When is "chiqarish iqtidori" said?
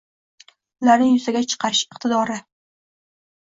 1.51-2.39